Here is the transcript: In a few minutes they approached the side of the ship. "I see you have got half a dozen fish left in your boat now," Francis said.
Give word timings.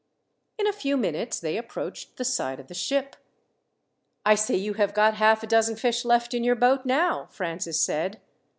In 0.57 0.65
a 0.65 0.73
few 0.73 0.97
minutes 0.97 1.39
they 1.39 1.57
approached 1.57 2.17
the 2.17 2.25
side 2.25 2.59
of 2.59 2.69
the 2.69 2.73
ship. 2.73 3.15
"I 4.25 4.33
see 4.33 4.57
you 4.57 4.73
have 4.73 4.95
got 4.95 5.13
half 5.13 5.43
a 5.43 5.47
dozen 5.47 5.75
fish 5.75 6.03
left 6.05 6.33
in 6.33 6.43
your 6.43 6.55
boat 6.55 6.87
now," 6.87 7.27
Francis 7.29 7.79
said. 7.79 8.19